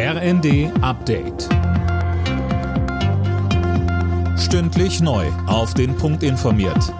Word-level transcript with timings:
RND 0.00 0.70
Update. 0.80 1.48
Stündlich 4.38 5.00
neu. 5.00 5.26
Auf 5.48 5.74
den 5.74 5.96
Punkt 5.96 6.22
informiert. 6.22 6.94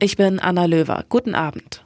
Ich 0.00 0.16
bin 0.16 0.40
Anna 0.40 0.64
Löwer. 0.64 1.04
Guten 1.08 1.36
Abend. 1.36 1.84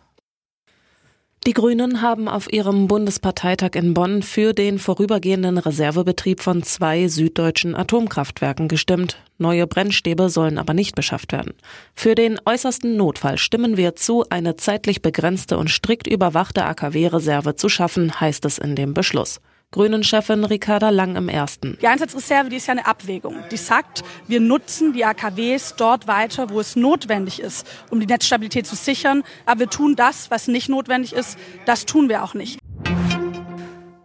Die 1.47 1.53
Grünen 1.53 2.01
haben 2.01 2.27
auf 2.27 2.51
ihrem 2.51 2.89
Bundesparteitag 2.89 3.73
in 3.75 3.93
Bonn 3.93 4.23
für 4.23 4.55
den 4.55 4.79
vorübergehenden 4.79 5.59
Reservebetrieb 5.59 6.41
von 6.41 6.63
zwei 6.63 7.07
süddeutschen 7.09 7.75
Atomkraftwerken 7.75 8.69
gestimmt. 8.69 9.19
Neue 9.37 9.67
Brennstäbe 9.67 10.31
sollen 10.31 10.57
aber 10.57 10.73
nicht 10.73 10.95
beschafft 10.95 11.33
werden. 11.33 11.53
Für 11.95 12.15
den 12.15 12.41
äußersten 12.47 12.97
Notfall 12.97 13.37
stimmen 13.37 13.77
wir 13.77 13.95
zu, 13.95 14.25
eine 14.31 14.57
zeitlich 14.57 15.03
begrenzte 15.03 15.59
und 15.59 15.69
strikt 15.69 16.07
überwachte 16.07 16.65
AKW-Reserve 16.65 17.57
zu 17.57 17.69
schaffen, 17.69 18.19
heißt 18.19 18.47
es 18.47 18.57
in 18.57 18.75
dem 18.75 18.95
Beschluss. 18.95 19.39
Grünen-Chefin 19.73 20.45
Ricarda 20.45 20.91
Lang 20.91 21.17
im 21.17 21.29
Ersten. 21.29 21.79
Die 21.81 21.89
Einsatzreserve, 21.89 22.51
die 22.51 22.57
ist 22.57 22.67
ja 22.67 22.73
eine 22.73 22.87
Abwägung. 22.87 23.37
Die 23.51 23.57
sagt, 23.57 24.05
wir 24.29 24.39
nutzen 24.39 24.93
die 24.93 25.05
AKWs 25.05 25.75
dort 25.77 26.07
weiter, 26.07 26.51
wo 26.51 26.61
es 26.61 26.77
notwendig 26.77 27.41
ist, 27.41 27.67
um 27.91 27.99
die 27.99 28.07
Netzstabilität 28.07 28.67
zu 28.67 28.77
sichern. 28.77 29.25
Aber 29.47 29.61
wir 29.61 29.71
tun 29.71 29.97
das, 29.97 30.31
was 30.31 30.47
nicht 30.47 30.69
notwendig 30.69 31.15
ist, 31.15 31.39
das 31.65 31.87
tun 31.87 32.11
wir 32.11 32.23
auch 32.23 32.35
nicht. 32.35 32.59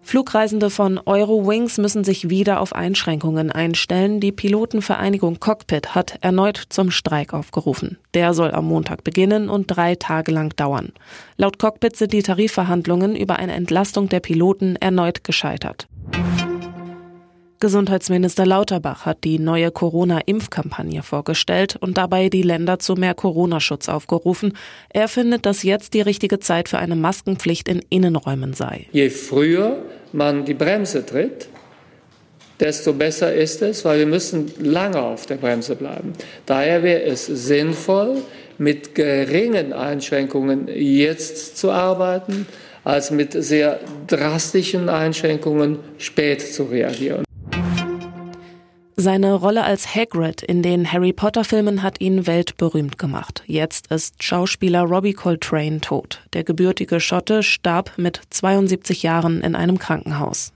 Flugreisende 0.07 0.69
von 0.69 1.01
Eurowings 1.05 1.77
müssen 1.79 2.05
sich 2.05 2.29
wieder 2.29 2.61
auf 2.61 2.73
Einschränkungen 2.73 3.51
einstellen. 3.51 4.21
Die 4.21 4.31
Pilotenvereinigung 4.31 5.41
Cockpit 5.41 5.95
hat 5.95 6.19
erneut 6.21 6.63
zum 6.69 6.91
Streik 6.91 7.33
aufgerufen. 7.33 7.97
Der 8.13 8.33
soll 8.33 8.51
am 8.51 8.67
Montag 8.67 9.03
beginnen 9.03 9.49
und 9.49 9.67
drei 9.67 9.95
Tage 9.95 10.31
lang 10.31 10.55
dauern. 10.55 10.93
Laut 11.35 11.59
Cockpit 11.59 11.97
sind 11.97 12.13
die 12.13 12.23
Tarifverhandlungen 12.23 13.17
über 13.17 13.35
eine 13.35 13.51
Entlastung 13.51 14.07
der 14.07 14.21
Piloten 14.21 14.77
erneut 14.77 15.25
gescheitert. 15.25 15.89
Gesundheitsminister 17.59 18.45
Lauterbach 18.45 19.05
hat 19.05 19.23
die 19.23 19.39
neue 19.39 19.71
Corona-Impfkampagne 19.71 21.01
vorgestellt 21.01 21.75
und 21.75 21.97
dabei 21.97 22.29
die 22.29 22.43
Länder 22.43 22.77
zu 22.79 22.93
mehr 22.93 23.15
Corona-Schutz 23.15 23.89
aufgerufen. 23.89 24.53
Er 24.89 25.07
findet, 25.07 25.45
dass 25.47 25.63
jetzt 25.63 25.95
die 25.95 26.01
richtige 26.01 26.39
Zeit 26.39 26.69
für 26.69 26.77
eine 26.77 26.95
Maskenpflicht 26.95 27.67
in 27.67 27.83
Innenräumen 27.89 28.53
sei. 28.53 28.87
Je 28.91 29.09
früher 29.09 29.83
man 30.17 30.45
die 30.45 30.55
Bremse 30.55 31.05
tritt, 31.05 31.47
desto 32.59 32.91
besser 32.93 33.33
ist 33.33 33.61
es, 33.61 33.85
weil 33.85 33.99
wir 33.99 34.07
müssen 34.07 34.51
lange 34.59 34.99
auf 34.99 35.27
der 35.27 35.35
Bremse 35.35 35.75
bleiben. 35.75 36.13
Daher 36.47 36.81
wäre 36.81 37.03
es 37.03 37.27
sinnvoll, 37.27 38.23
mit 38.57 38.95
geringen 38.95 39.73
Einschränkungen 39.73 40.67
jetzt 40.67 41.57
zu 41.57 41.71
arbeiten, 41.71 42.47
als 42.83 43.11
mit 43.11 43.33
sehr 43.33 43.79
drastischen 44.07 44.89
Einschränkungen 44.89 45.77
spät 45.99 46.41
zu 46.41 46.63
reagieren. 46.63 47.26
Seine 48.99 49.35
Rolle 49.35 49.63
als 49.63 49.93
Hagrid 49.93 50.41
in 50.41 50.63
den 50.63 50.91
Harry 50.91 51.13
Potter 51.13 51.43
Filmen 51.43 51.83
hat 51.83 52.01
ihn 52.01 52.25
weltberühmt 52.25 52.97
gemacht. 52.97 53.43
Jetzt 53.45 53.91
ist 53.91 54.23
Schauspieler 54.23 54.81
Robbie 54.81 55.13
Coltrane 55.13 55.81
tot. 55.81 56.23
Der 56.33 56.43
gebürtige 56.43 56.99
Schotte 56.99 57.43
starb 57.43 57.91
mit 57.97 58.19
72 58.31 59.03
Jahren 59.03 59.41
in 59.41 59.53
einem 59.53 59.77
Krankenhaus. 59.77 60.51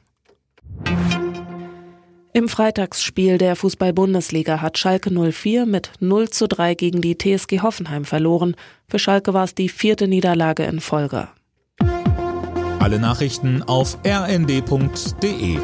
Im 2.33 2.49
Freitagsspiel 2.49 3.37
der 3.37 3.55
Fußball-Bundesliga 3.55 4.59
hat 4.59 4.79
Schalke 4.79 5.11
04 5.11 5.67
mit 5.67 5.91
0 5.99 6.31
zu 6.31 6.47
3 6.47 6.73
gegen 6.73 7.01
die 7.01 7.19
TSG 7.19 7.61
Hoffenheim 7.61 8.05
verloren. 8.05 8.55
Für 8.87 8.97
Schalke 8.97 9.35
war 9.35 9.43
es 9.43 9.53
die 9.53 9.69
vierte 9.69 10.07
Niederlage 10.07 10.63
in 10.63 10.79
Folge. 10.79 11.27
Alle 12.79 12.97
Nachrichten 12.97 13.61
auf 13.61 13.99
rnd.de 14.03 15.59